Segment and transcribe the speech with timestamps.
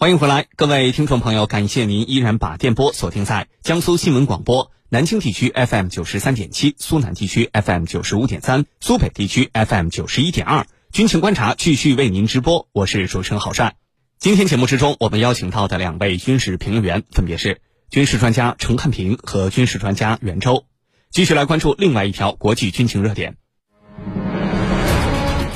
[0.00, 10.68] 欢迎回来，各位听众朋友，感谢您依然把电波锁定在江苏新闻广播南京地区 FM 九十三点七、苏南地区 FM 九十五点三、苏北地区 FM 九十一点二。
[10.92, 13.74] 军情观察继续为您直播，我是主持人郝帅。
[14.20, 17.60] 今天节目之中，我们邀请到的两位军事评论员分别是
[17.90, 20.64] 军事专家陈汉平和军事专家袁周。
[21.10, 23.36] 继续来关注另外一条国际军情热点。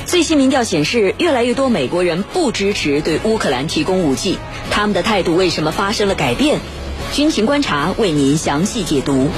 [0.05, 4.37] 最新民调显示，越来越多美国人不支持对乌克兰提供武器，
[4.69, 6.59] 他们的态度为什么发生了改变？
[7.13, 9.29] 军情观察为您详细解读。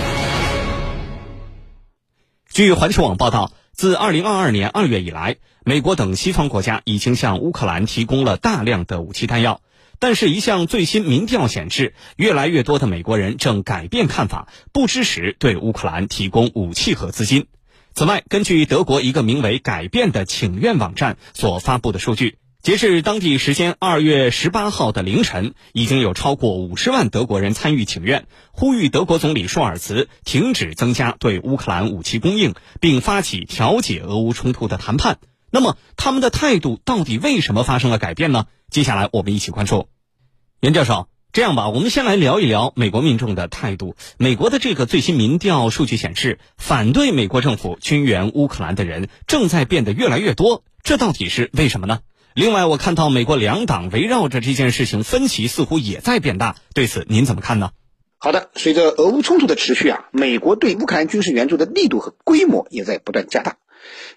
[2.52, 9.62] 据环球网报道，自2022年2月以来，美国等西方国家已经向乌克兰提供了大量的武器弹药，
[10.00, 17.46] 但是，一项最新民调显示，越来越多的美国人正改变看法，不支持对乌克兰提供武器和资金。
[17.98, 35.20] 此外，根据德国一个名为“改变”的请愿网站所发布的数据，截至当地时间二月十八号的凌晨，已经有超过五十万德国人参与请愿，呼吁德国总理舒尔茨停止增加对乌克兰武器供应，并发起调解俄乌冲突的谈判。
[35.50, 38.48] 那么，他们的态度到底为什么发生了改变呢？
[38.70, 39.88] 接下来，我们一起关注，
[40.60, 41.08] 袁教授。
[41.36, 43.98] 这样吧，我们先来聊一聊美国民众的态度。
[44.18, 52.00] 美国的这个最新民调数据显示，反对美国政府军援乌克兰的人正在变得越来越多，这到底是为什么呢？
[52.36, 57.72] 另外，我看到美国两党围绕着这件事情分歧似乎也在变大，对此您怎么看呢？
[58.18, 63.58] 好的，随着俄乌冲突的持续啊，美国对乌克兰军事援助的力度和规模也在不断加大，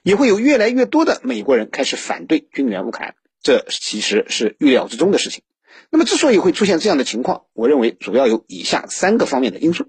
[0.04, 5.42] 也会有越来越多的美国人开始反对军援乌克兰，这其实是预料之中的事情。
[5.90, 9.86] 那么，之所以会出现这样的情况，我认为主要有以下三个方面的因素。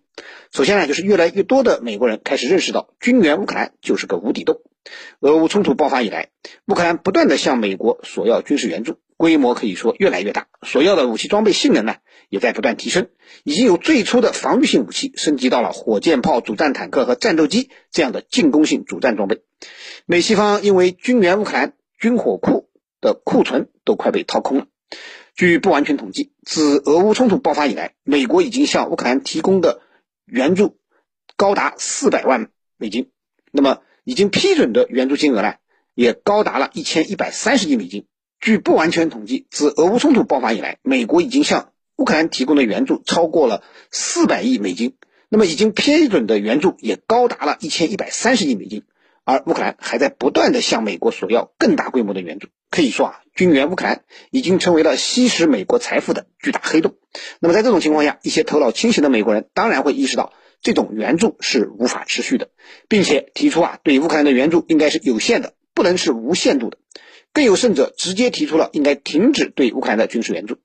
[0.51, 4.61] 首先呢，就是越来越多的美国人开始认识到，军援乌克兰就是个无底洞。
[5.19, 6.29] 俄乌冲突爆发以来，
[6.67, 11.95] 乌克兰不断的向美国索要军事援助，规模可以说越来越大，索要的武器装备性能呢
[12.29, 13.09] 也在不断提升，
[13.43, 19.41] 已经有最初的防御性武器升级到了火箭炮、主战坦克和战斗机这样的进攻性主战装备。
[20.05, 22.69] 美西方因为军援乌克兰，军火库
[23.01, 24.67] 的库存都快被掏空了。
[25.39, 29.79] 据不完全统计，自俄乌冲突爆发以来，美国已经向乌克兰提供的
[30.25, 30.75] 援助
[31.38, 33.11] 高达四百万美金。
[33.49, 35.53] 那么，已经批准的援助金额呢，
[35.95, 38.05] 也高达了一千一百三十亿美金。
[38.41, 44.97] 据不完全统计，自俄乌冲突爆发以来，美国已经向乌克兰提供的援助超过了四百亿美金。
[45.29, 48.83] 那么，已经批准的援助也高达了一千一百三十亿美金。
[49.23, 56.97] 而乌克兰还在不断的向美国索要更大规模的援助，可以说啊，军援乌克兰已经成为了吸食美国财富的巨大黑洞。
[57.39, 62.49] 那么在这种情况下，一些头脑清醒的美国人当然会意识到这种援助是无法持续的，
[62.89, 66.78] 并且提出啊，对乌克兰的援助应该是有限的，不能是无限度的。
[67.31, 70.57] 更有甚者，直接提出了应该停止对乌克兰的军事援助。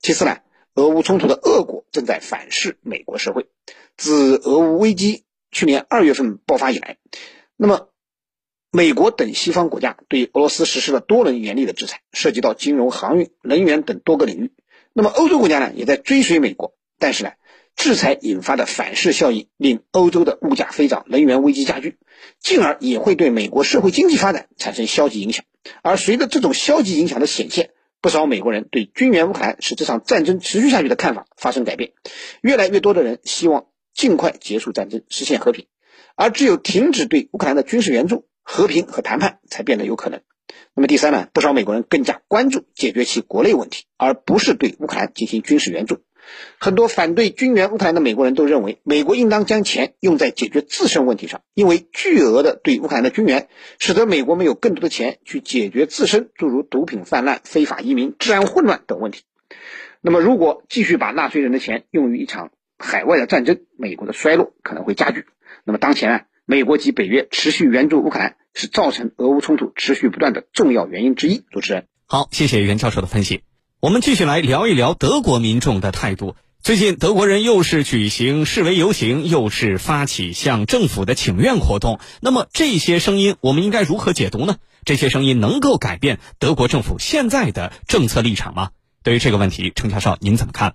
[0.00, 0.38] 其次呢，
[0.74, 3.44] 俄乌冲突的恶果正在反噬美国社会。
[3.98, 6.96] 自俄乌危机去年二月份爆发以来，
[7.58, 7.91] 那么。
[8.74, 14.52] 美国等西方国家对俄罗斯实施了多轮严厉的制裁，涉及到金融、航运、能源等多个领域。
[14.94, 16.74] 那么欧洲国家呢，也在追随美国。
[16.98, 17.32] 但是呢，
[17.76, 21.98] 制裁引发的反噬效应令欧洲的物价飞涨，能源危机加剧，
[22.40, 25.44] 进而也会对美国社会经济发展产生消极影响。
[25.82, 31.92] 而随着这种消极影响的显现，不少美国人对军援乌克兰使这场战争持续下去的看法发生改变。
[32.40, 35.66] 越来越多的人希望尽快结束战争，实现和平。
[36.16, 38.26] 而只有停止对乌克兰的军事援助。
[38.42, 40.20] 和平和谈判才变得有可能。
[40.74, 41.28] 那么第三呢？
[41.32, 45.98] 不少美国人更加关注解决其国内问题，而不是对乌克兰进行军事援助。
[46.58, 53.48] 很多反对军援乌克兰的美国人都认为，美国应当将钱用在解决自身问题上，因为巨额的对乌克兰的军援，
[53.78, 59.22] 使得美国没有更多的钱去解决自身诸如毒品泛滥、非法移民、治安混乱等问题。
[60.00, 65.26] 那么，如果继续把纳税人的钱用于一场海外的战争，美国的衰落可能会加剧。
[65.64, 66.24] 那么当前啊。
[66.52, 71.42] 美国及北约持续援助乌克兰，是造成俄乌冲突持续不断的重要原因之一。
[71.50, 73.40] 主持人，好，谢谢袁教授的分析。
[73.80, 76.36] 我们继续来聊一聊德国民众的态度。
[76.62, 82.00] 最近，德国人又是举行示威游行，又是发起向政府的请愿活动。
[82.20, 84.56] 那么，这些声音我们应该如何解读呢？
[84.84, 88.72] 这些声音能够改变德国政府现在的政策立场吗？
[89.02, 90.74] 对于这个问题，程教授您怎么看？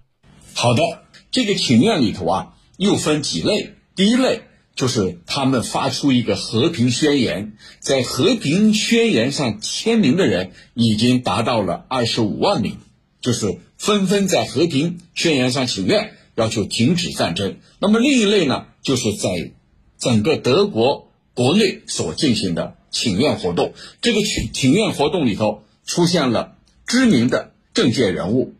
[0.56, 0.81] 好的，
[1.30, 3.75] 这个请愿里头啊，又分几类。
[3.95, 4.41] 第一类。
[4.77, 12.77] 就是他们发出一个和平宣言，在和平宣言上签名的人已经达到了二十五万名，
[13.19, 17.57] 就是纷纷在和平宣言上请愿，要求停止战争。
[17.79, 19.51] 那么另一类呢，就是在
[19.97, 23.73] 整个德国国内所进行的请愿活动。
[24.03, 28.53] 这个请请愿活动里头出现了知名的政界人物，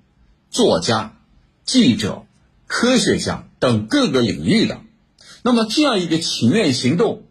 [0.50, 1.16] 作家、
[1.63, 2.25] 记者、
[2.66, 4.81] 科学家等各个领域的。
[5.48, 7.24] 那么这样一个请愿行动，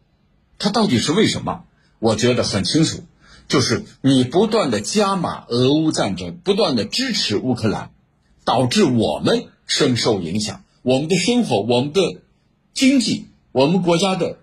[0.58, 1.64] 它到底是为什么？
[1.98, 3.04] 我觉得很清楚，
[3.46, 7.90] 就是你不断的加码俄乌战争，不断的支持乌克兰，
[8.46, 12.00] 导致我们深受影响，我们的生活、我们的
[12.72, 14.38] 经济、我们国家的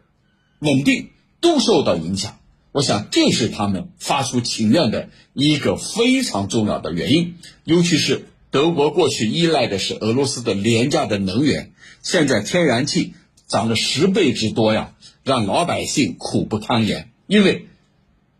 [0.60, 1.10] 稳定
[1.42, 2.38] 都受到影响。
[2.74, 11.74] 我想这是他们发出请愿的一个非常重要的原因，尤其是德国过去依赖的是俄罗斯的廉价的能源，
[12.04, 13.16] 现在天然气
[13.54, 17.12] 涨了十倍之多呀，让老百姓苦不堪言。
[17.28, 17.68] 因为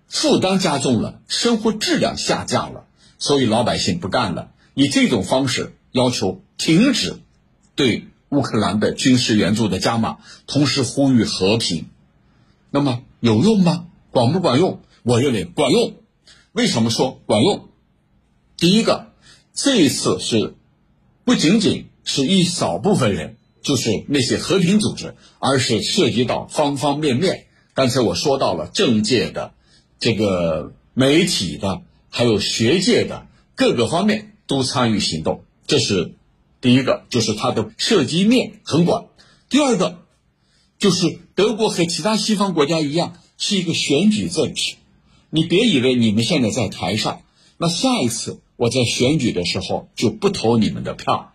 [0.08, 2.88] 负担加重了，生活质量下降了，
[3.20, 7.18] 所以老百姓不干了，以这种方式要求停止
[7.76, 10.18] 对乌克兰的军事援助的加码，
[10.48, 11.86] 同时呼吁和平。
[12.72, 13.86] 那么有用吗？
[14.10, 14.82] 管不管用？
[15.04, 15.94] 我认为管用。
[16.54, 17.70] 为什么说管用？
[18.58, 19.14] 第一个，
[19.54, 20.56] 这一次是
[21.24, 27.48] 不仅仅是一少部分人，就是那些和平组织，而是涉及到方方面面。
[27.74, 29.54] 刚才我说到了政界的、
[30.00, 33.26] 这个媒体的，还有学界的
[33.56, 36.14] 各个方面都参与行动，这是
[36.62, 39.08] 第一个，就是它的涉及面很广。
[39.50, 40.00] 第二个，
[40.78, 44.76] 就是德国和其他西方国家一样，是一个选举政治。
[45.30, 47.22] 你别以为你们现在在台上，
[47.58, 51.34] 那下一次我在选举的时候就不投你们的票。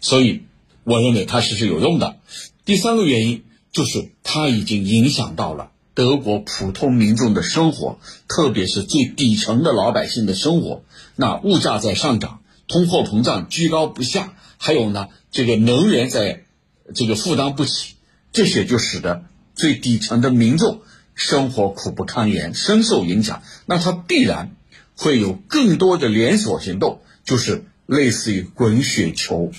[0.00, 0.42] 所以，
[0.88, 2.16] 我认为它是是有用的。
[2.64, 5.70] 第三个原因就是它已经影响到了。
[5.92, 16.44] 德国普通民众的生活，特别是最底层的老百姓的生活，那物价在上涨，通货膨胀居高不下，还有呢，这个能源在，
[16.94, 17.96] 这个负担不起，
[18.32, 19.24] 这些就使得
[19.54, 20.80] 最底层的民众
[21.14, 23.42] 生活苦不堪言，深受影响。
[23.66, 24.56] 那它必然
[24.96, 29.50] 会有更多的连锁行动，就是类似于滚雪球。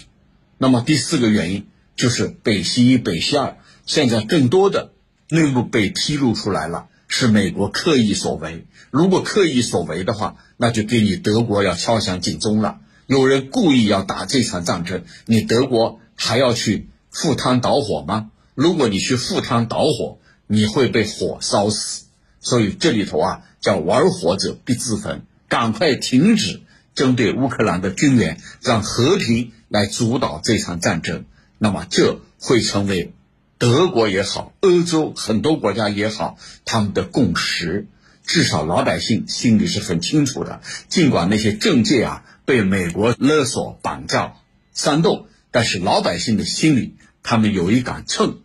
[0.61, 4.91] 那么第四个原因就是北溪一、北溪二，现在更多的。
[5.31, 8.65] 内幕被披露出来了，是美国刻意所为。
[8.91, 12.79] 如果刻意所为的话，那就对你德国要敲响警钟了。
[13.07, 18.31] 有人故意要打这场战争，你德国还要去赴汤蹈火吗？
[18.53, 22.05] 如果你去赴汤蹈火，你会被火烧死。
[22.41, 26.61] 所以这里头啊，叫玩火者必自焚，赶快停止
[26.95, 31.23] 针对乌克兰的军援，让和平来主导这场战争。
[31.57, 33.13] 那么这会成为。
[33.57, 37.87] 德国也好，欧洲很多国家也好，他们的共识，
[38.25, 40.61] 至少老百姓心里是很清楚的。
[40.87, 44.35] 尽管那些政界啊被美国勒索、绑架、
[44.73, 48.37] 煽动，但是老百姓的心里，他们有一杆秤，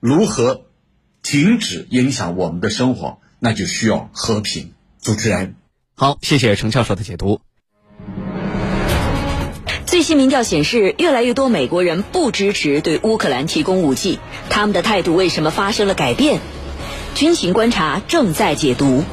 [0.00, 0.64] 如何
[1.22, 4.72] 停止影响我们的生活，那就需要和平。
[5.02, 5.56] 主持人，
[5.94, 7.42] 好，谢谢程教授的解读。
[9.94, 14.18] 最新民调显示，越来越多美国人不支持对乌克兰提供武器。
[14.50, 16.40] 他们的态度为什么发生了改变？
[17.14, 19.04] 军情观察正在解读。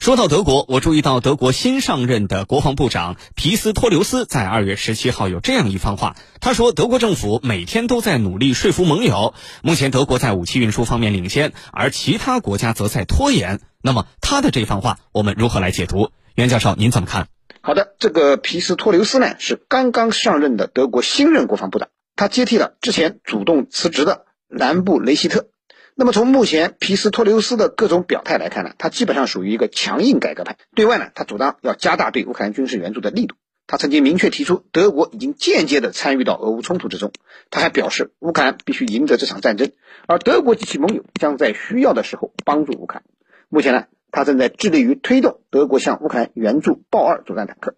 [0.00, 6.16] 说到德国，我注意到德国新上任的国防部长皮斯托留斯在二月十七号有这样一番话。
[6.40, 9.34] 他说：“德国政府每天都在努力说服盟友。
[9.62, 16.10] 目前德国在武器运输方面领先，而其他国家则在拖延。”那么他的这番话，我们如何来解读？
[16.34, 17.28] 袁教授，您怎么看？
[17.68, 25.48] 好的，这个皮斯托留斯呢是刚刚上任的德国新任国防部长，他接替了之前主动辞职的兰布雷希特。
[25.94, 30.56] 那么从目前皮斯托留斯的各种表态来看呢，他基本上属于一个强硬改革派。
[30.74, 33.34] 对外呢，他主张要加大对乌克兰军事援助的力度。
[33.66, 37.12] 他曾经明确提出，德国已经间接的参与到俄乌冲突之中。
[37.50, 39.72] 他还表示，乌克兰必须赢得这场战争，
[40.06, 43.02] 而德国及其盟友将在需要的时候帮助乌克兰。
[43.50, 43.84] 目前呢。
[44.10, 47.76] 他正在致力于推动德国向乌克兰援助豹二主战坦克。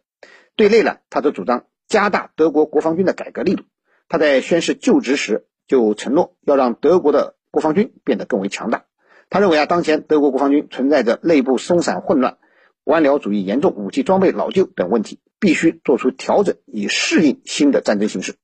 [0.56, 3.64] 对内呢，他则主张加大德国国防军的改革力度。
[4.08, 8.84] 他在宣誓就职时就承诺要让德国的国防军变得更为强大。
[9.28, 12.38] 他认为啊，当前德国国防军存在着内部松散混乱、
[12.84, 18.34] 官僚主义严重、武器装备老旧等问题，必须做出调整以适应新的战争形势。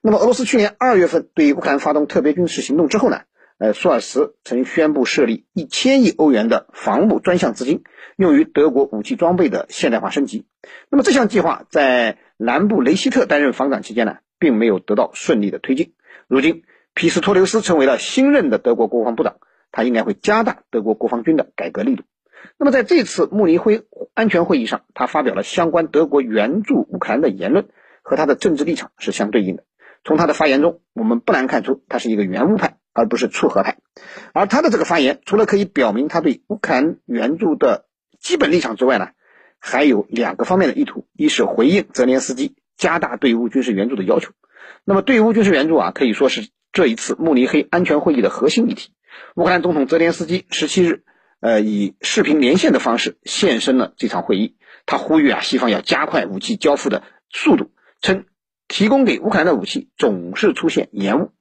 [0.00, 3.22] 那么，俄罗斯去年二月份对乌克兰发动特别军事行动之后呢？
[3.58, 7.84] 呃，舒尔茨曾宣布设立一千亿欧元的防务专项资金，
[8.16, 10.46] 用于德国武器装备的现代化升级。
[10.90, 15.94] 那么这项计划在南部雷希特担任防长期间呢，并没有得到顺利的推进。
[16.28, 19.36] 如今，皮斯托留斯成为了新任的德国国防部长，
[19.72, 22.02] 他应该会加大德国国防军的改革力度。
[22.58, 27.68] 那么在这次慕尼黑安全会议上，他发表了相关德国援助乌克兰的言论，
[28.02, 29.64] 和他的政治立场是相对应的。
[30.04, 32.76] 从他的发言中，我们不难看出，他是一个原乌派。
[32.96, 33.76] 而不是促和派，
[34.32, 37.84] 而他的这个发言除了可以表明他对乌克兰援助的
[38.18, 39.10] 基本立场之外呢，
[39.58, 44.32] 还有两个方面的意图：一是回应泽连斯基加大对乌军事援助的要求。
[44.84, 48.92] 那么，对乌军事援助啊，可以说是这一次慕尼黑安全会议的核心议题。
[49.34, 51.02] 乌克兰总统泽连斯基十七日，
[51.40, 54.56] 呃，以视频连线的方式现身了这场会议。
[54.86, 58.24] 他呼吁啊，西方要加快武器交付的速度，称
[58.68, 61.32] 提供给乌克兰的武器总是出现延误。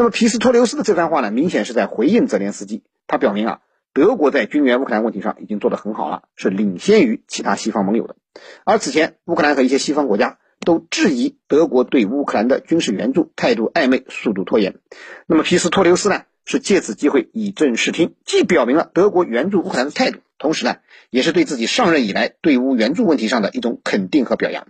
[0.00, 2.84] 那么，皮斯托留斯的这番话呢，明显是在回应泽连斯基。
[3.06, 3.60] 他表明啊，
[3.92, 8.16] 德国在军援乌克兰问题上已经做得很好了，是领先于其他西方盟友的。
[8.64, 14.76] 而此前，乌克兰和一些西方国家都质疑德国对乌克兰的军事援助态度暧昧、速度拖延。
[15.26, 20.20] 那么，皮斯托留斯呢，是借此机会以正视听，既表明了德国援助乌克兰的态度。
[20.38, 20.76] 同时呢，
[21.10, 24.66] 也是对自己上任以来对乌援助问题上的一种肯定和表扬。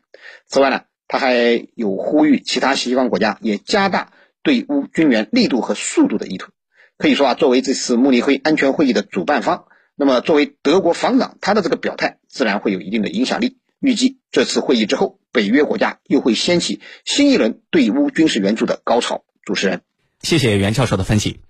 [0.48, 4.10] 此外呢，他还有呼吁其他西方国家也加大
[4.42, 6.50] 对乌军援力度和速度的意图。
[6.98, 9.64] 可以说啊，作为这次慕尼黑安全会议的主办方，
[9.96, 13.56] 那么作为德国防长，他的这个表态自然会有一定的影响力。
[13.80, 19.24] 预计这次会议之后，北约国家又会掀起新一轮对乌军事援助的高潮。
[19.42, 19.80] 主持人，
[20.20, 21.40] 谢谢袁教授的分析。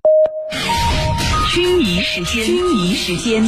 [1.53, 3.43] 军迷时间，军迷时间。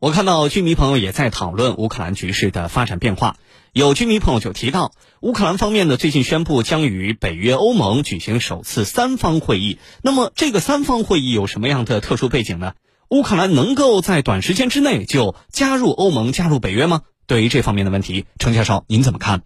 [0.00, 3.36] 我看到军迷朋友也在讨论乌克兰局势的发展变化。
[3.74, 9.76] 有军迷朋友就提到，乌克兰方面呢最近宣布将与北约、欧盟举行首次三方会议。
[10.00, 12.72] 那么这个三方会议有什么样的特殊背景呢？
[13.10, 17.02] 乌克兰能够在短时间之内就加入欧盟、加入北约吗？
[17.26, 19.42] 对于这方面的问题，程教授您怎么看？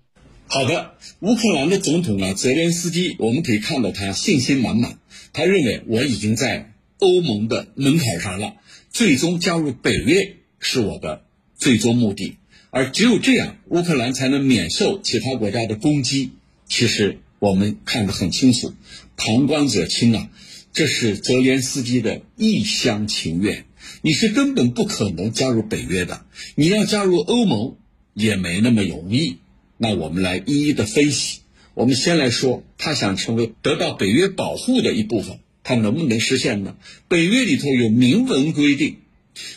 [0.47, 4.99] 好的，乌克兰的总统呢，泽连斯基，我们可以看到他信心满满。
[5.33, 8.53] 他认为我已经在欧盟的门槛上了，
[8.93, 11.23] 最终加入北约是我的
[11.55, 12.39] 最终目的，
[12.71, 16.31] 而只有这样，乌克兰才能免受其他国家的攻击。
[16.67, 18.73] 其实我们看得很清楚，
[19.19, 20.31] 旁观者清啊，
[20.73, 23.67] 这是泽连斯基的一厢情愿。
[24.01, 27.77] 你是根本不可能加入北约的，你要加入欧盟
[28.15, 29.37] 也没那么容易。
[29.77, 31.41] 那我们来一一的分析。
[31.75, 36.77] 我们先来说，他想成为得到北约保护的一部分，他能不能实现呢？
[37.09, 38.97] 北约里头有明文规定，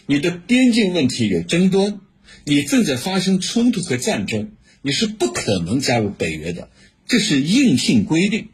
[0.06, 2.00] 你的边境问题有争端，
[2.46, 6.70] 你正在发生冲突和战争，你是不可能加入北约的，
[7.08, 8.50] 这是硬性规定。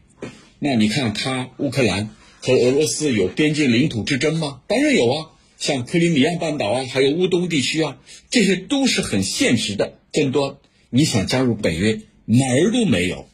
[0.58, 4.60] 那你看，他乌克兰和俄罗斯有边境领土之争吗？
[4.66, 7.98] 当然有啊，像克里米亚半岛啊，还有乌东地区啊，
[8.30, 10.56] 这些都是很现实的争端。
[10.90, 13.28] 你想加入北约，门儿都没有。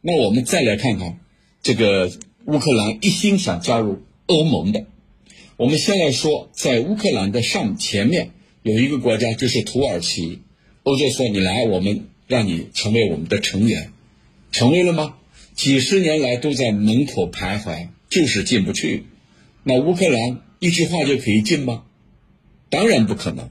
[0.00, 1.18] 那我们再来看看，
[1.62, 2.10] 这个
[2.46, 4.86] 乌克兰一心想加入欧盟的。
[5.60, 8.30] 我们先来说，在乌克兰的上前面
[8.62, 10.38] 有一个国家，就是土耳其。
[10.84, 13.92] 欧洲说：“你来，我们让你成为我们的成员。”
[14.52, 15.16] 成为了吗？
[15.54, 19.04] 几十年来都在门口徘徊，就是进不去。
[19.62, 21.84] 那乌克兰一句话就可以进吗？
[22.70, 23.50] 当然不可能，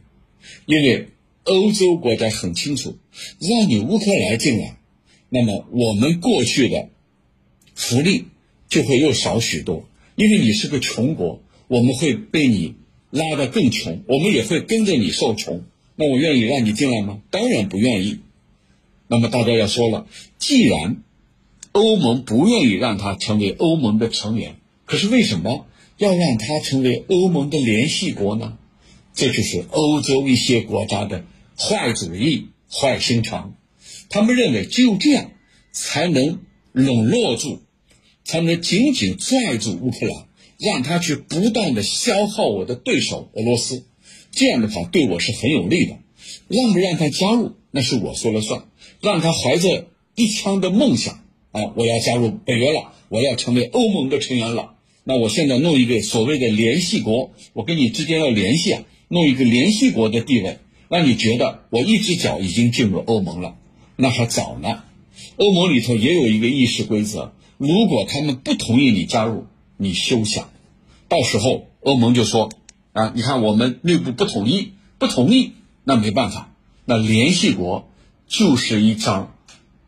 [0.66, 1.10] 因为
[1.44, 2.98] 欧洲国家很清楚，
[3.39, 4.78] 让你乌克兰进来。
[5.30, 6.89] 那么我们过去的
[7.75, 8.25] 福利
[8.68, 12.76] 就会又少许多，因为你是个穷国，我们会被你
[13.12, 15.64] 拉得更穷，我们也会跟着你受穷。
[15.96, 17.22] 那我愿意让你进来吗？
[17.30, 18.20] 当然不愿意。
[19.08, 20.08] 那么大家要说了，
[20.38, 21.04] 既然
[21.72, 28.58] 欧盟不愿意让他成为欧盟的成员，可是为什么要让他成为欧盟的联系国呢？
[29.14, 31.26] 这就是欧洲一些国家的
[31.58, 33.56] 坏主意、坏心肠。
[34.10, 35.32] 他们认为只有这样，
[35.72, 36.40] 才能
[36.72, 37.62] 笼络住，
[38.24, 40.26] 才能紧紧拽住乌克兰，
[40.60, 43.86] 让他去不断的消耗我的对手俄罗斯。
[44.32, 45.98] 这样的话对我是很有利的。
[46.48, 48.63] 让不让他加入，那是我说了算。
[49.01, 54.75] 让他怀着一腔的梦想啊，我要加入北约了，我要成为欧盟的成员了。
[55.06, 63.56] 那我现在弄一个所谓的联系国，我跟你之间要联系啊，弄一个联系国的地位，让你觉得我一只脚已经进入欧盟了。
[63.96, 64.84] 那还早呢，
[65.38, 69.46] 欧盟里头也有一个议事规则，如果他们不同意你加入，
[69.81, 70.50] 你休想。
[71.07, 72.51] 到时候欧盟就说
[72.91, 75.53] 啊，你看我们内部不统一，不同意，
[75.86, 77.89] 那没办法，那联系国
[78.27, 79.33] 就是一张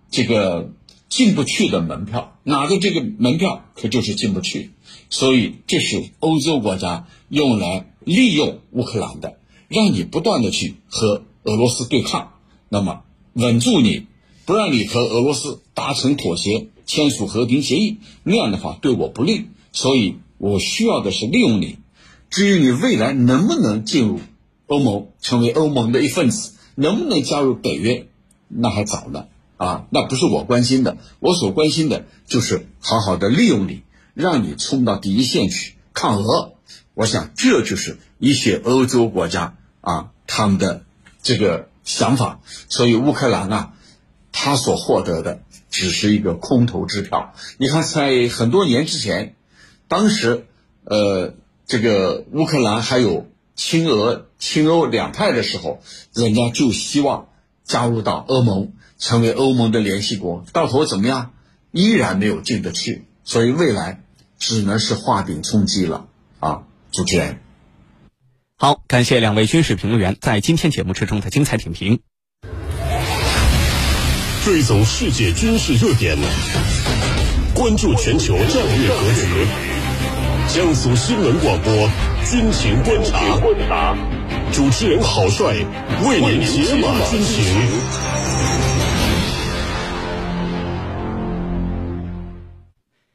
[0.10, 0.71] 这个
[1.10, 4.71] 进不去的门票，拿着这个门票可就是进不去。
[5.10, 12.31] 所以这是欧洲国家用来利用乌克兰的，让你不断的去和俄罗斯对抗，
[12.69, 13.01] 那么。
[13.33, 14.07] 稳住你，
[14.45, 19.45] 不让你和俄罗斯达成妥协，签署和平协议，那样的话对我不利。
[19.72, 21.80] 所以我需要的是利用你。
[22.30, 24.20] 至于你未来能不能进入
[24.68, 28.08] 欧盟，成为欧盟的一份子，能不能加入北约，
[28.48, 29.25] 那还早呢。
[29.58, 30.98] 啊，那不是我关心的。
[31.20, 33.84] 我所关心的就是好好的利用你，
[34.16, 36.54] 让你冲到第一线去抗俄。
[36.96, 40.84] 我想这就是一些欧洲国家啊他们的
[41.22, 43.74] 这个想法，所以乌克兰啊，
[44.32, 47.34] 他所获得的只是一个空头支票。
[47.58, 49.36] 你看，在很多年之前，
[49.91, 50.45] 当时
[50.86, 51.33] 呃
[51.65, 55.83] 这个乌克兰还有亲俄、亲欧两派的时候，
[56.13, 57.27] 人家就希望
[57.65, 61.33] 加入到欧盟，成为欧盟的联系国，到头怎么样？
[61.71, 64.01] 依然没有进得去，所以未来
[64.39, 66.07] 只能是画饼充饥了
[66.39, 66.63] 啊！
[66.93, 67.41] 主持人，
[68.55, 72.00] 好，感谢两位军事评论员在今天节目之中的精彩点评。
[74.45, 76.17] 追踪世界军事热点，
[77.53, 79.71] 关注全球战略格局。
[80.48, 81.89] 江苏新闻广播
[82.29, 83.95] 军情观察，
[84.51, 85.53] 主持人郝帅
[86.05, 87.45] 为您解码军情。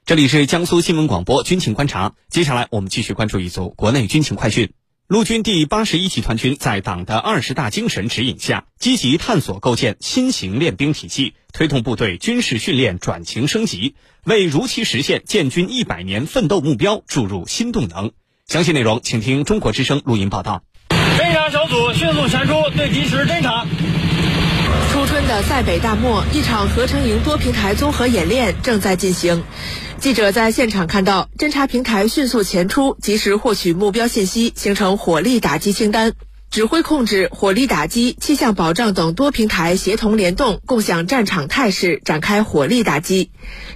[0.06, 4.72] 这里是江苏新闻广播军情观察，接下来我们继续关注一组国内军情快讯。
[5.08, 13.94] 陆军第八十一集团军在党的二十大精神指引下，积极探索构建新型练兵体系，推动部队军事训练转型升级，
[14.24, 18.10] 为如期实现建军一百年奋斗目标注入新动能。
[18.48, 20.64] 详细内容，请听中国之声录音报道。
[20.88, 23.64] 侦察小组迅速前出，对敌实侦察。
[25.26, 29.42] 的塞北大漠，一场合成营多平台综合演练正在进行。
[29.98, 36.12] 记者在现场看到，侦察平台迅速前出，及时获取目标信息，形成火力打击清单。
[36.48, 43.32] 指挥控制、火力打击、气象保障等多平台协同联动，共享战场态势，展开火力打击。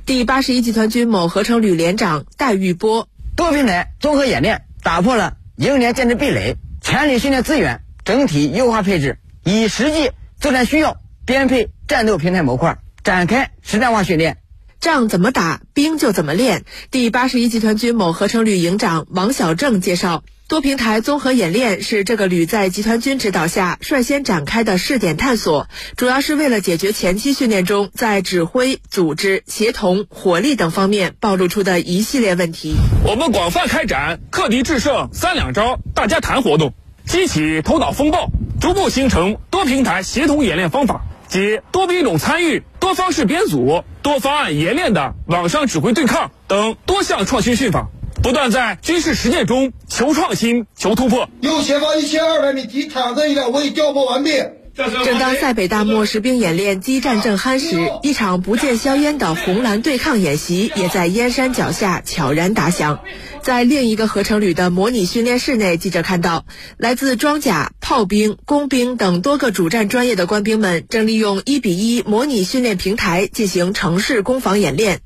[0.07, 10.97] 第八十一集团军某合成旅连长戴玉波：多平台综合演练打破了营连建制壁垒，全力训练资源，整体优化配置，以实际作战需要
[11.31, 14.39] 编配战斗平台模块，展开实战化训练。
[14.81, 16.65] 仗怎么打，兵就怎么练。
[16.91, 32.75] 第八十一集团军某合成旅营长王小正介绍，多平台综合演练是这个旅在集团军指导下率先展开的试点探索，主要是为了解决前期训练中在指挥、组织、协同、火力等方面暴露出的一系列问题。
[33.05, 36.75] 我们广泛开展克敌制胜三两招大家谈活动，
[37.07, 41.03] 激起头脑风暴，逐步形成多平台协同演练方法。
[41.31, 47.87] 及多兵种参与、多方式编组、多方案演练的网上指挥对抗等多项创新训法，
[48.21, 51.29] 不断在军事实践中求创新、求突破。
[51.41, 54.33] 右前方一千二百米敌坦克一辆未调拨完毕。
[54.75, 63.01] 正当塞北大漠实兵演练激战正酣时，一场不见硝烟的红蓝对抗演习也在燕山脚下悄然打响。
[63.43, 66.45] 在另一个合成旅的模拟训练室内，记者看到
[66.77, 75.01] 来自装甲、炮兵、工兵等多个主战专业的官兵们正利用一比一模拟训练平台进行城市攻防演练。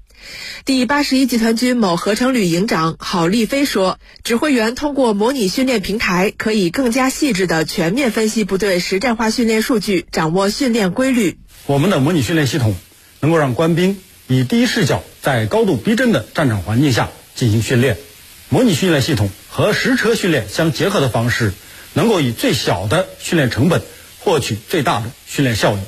[0.65, 11.39] 第八十一集团军某合成旅营长郝立飞说：“指挥员通过模拟训练平台，可以更加细致地全面分析部队实战化训练数据，掌握训练规律。
[11.67, 12.75] 我们的模拟训练系统
[13.21, 17.99] 能够让官兵以第一视角，在高度逼真的战场环境下进行训练。
[18.49, 21.53] 模拟训练系统和实车训练相结合的方式，
[21.93, 23.83] 能够以最小的训练成本
[24.21, 25.79] 获取最大的训练效益。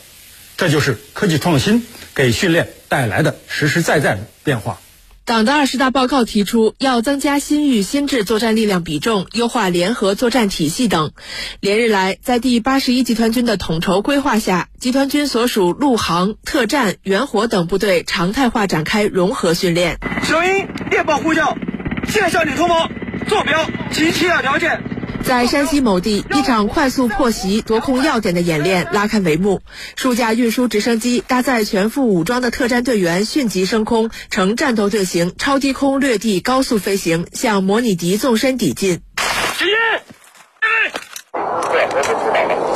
[0.57, 1.87] 这就是科技创新
[2.17, 4.79] 给训练。”带来的实实在在的变化。
[5.25, 11.11] 党的二十大报告提出，要增加新域新质作战力量比重，优化联合作战体系等。
[11.59, 19.99] 连日来，在第八十一集团军的统筹规划下，集团军所属陆航、特战、远火等部队常态化展开融合训练。
[20.23, 21.59] 声音电报呼叫，
[22.07, 22.89] 现向你通报，
[23.27, 24.81] 坐标及其他条件。
[25.27, 29.61] 在山西某地，一场快速破袭夺空要点的演练拉开帷幕。
[29.97, 39.01] 数架运输直升机搭载全副武装的特战队员迅疾升空，呈战斗队形超低空掠地高速飞行，向模拟敌纵深抵近。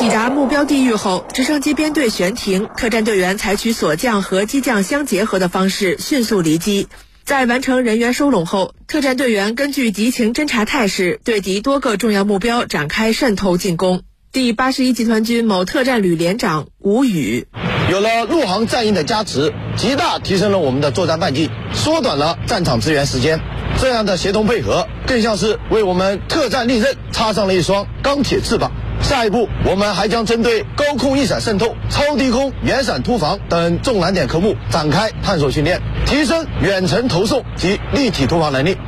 [0.01, 6.89] 抵达目标地域后，直升机编队悬停，特战队员采取索降和机降相结合的方式迅速离机。
[7.31, 14.03] 在完成人员收拢后，特战队员根据敌情侦察态势，对敌多个重要目标展开渗透进攻。
[14.33, 17.47] 第八十一集团军某特战旅连长吴宇：
[17.89, 23.39] 有了陆航战役的加持，极大提升了我们的作战半径，缩短了战场支援时间。
[23.79, 28.73] 这样的协同配合，更像是为我们特战利刃插上了一双钢铁翅膀。
[29.03, 38.75] 下一步，我们还将针对高空翼闪渗透、超低空远闪突防等重难点科目展开探索训练，提升远程投送及立体突防能力。
[38.75, 38.83] 准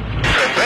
[0.57, 0.63] 备，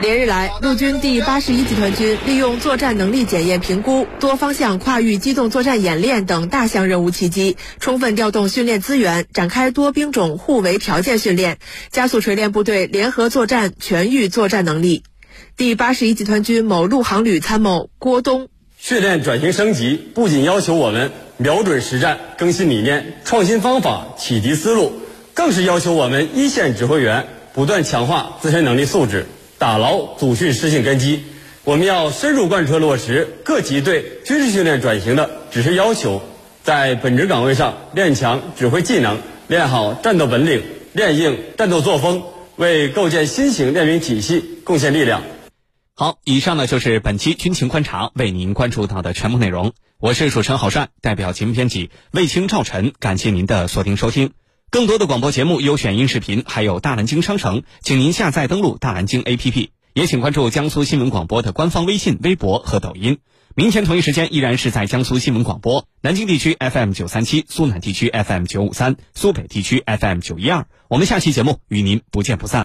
[0.00, 11.58] 连日来，陆军第八十一集团军利用作战能力检验评估、多方向跨域机动作战演练等大项任务契机，充分调动训练资源，展开多兵种互为条件训练，
[11.90, 15.02] 加速锤炼部队联合作战、全域作战能力。
[15.60, 18.48] 第八十一集团军某陆航旅参谋郭东。
[18.78, 24.90] 训练转型升级不仅要求我们瞄准实战、更新理念、创新方法、启迪思路，
[25.34, 29.26] 更是要求我们一线指挥员不断强化自身能力素质，
[29.58, 31.24] 打牢组训适性根基。
[31.64, 36.22] 我们要深入贯彻落实各级对军事训练转型的指示要求，
[36.64, 40.62] 在本职岗位上练强指挥技能，练好战斗本领，
[40.94, 42.22] 练硬战斗作风，
[42.56, 45.20] 为构建新型练兵体系贡献力量。
[46.00, 49.74] 好，以上呢就是本期军情观察为您关注到的全部内容。
[49.98, 54.32] 我是主持人郝帅，代表节目编辑卫青、赵晨，感谢您的锁定收听。
[54.70, 59.68] 更多的广播节目、优选音视频，还有大蓝鲸商城，请您下载登录大蓝鲸 APP。
[59.92, 63.18] 也请关注江苏新闻广播的官方微信、微博和抖音。
[63.54, 70.66] 明天同一时间依然是在江苏新闻广播，南京地区 FM 九三七，苏南地区 FM 九五三，苏北地区 FM 九一二。
[70.88, 72.58] 我们下期节目与您不见不散。